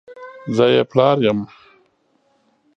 [0.55, 1.39] زه یې پلار یم!